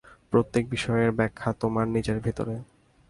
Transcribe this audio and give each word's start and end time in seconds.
প্রত্যেক 0.31 0.63
বিষয়ের 0.69 1.11
ব্যাখ্যা 1.11 1.49
তোমার 1.59 1.85
নিজের 1.87 2.17
ভিতরে। 2.19 2.55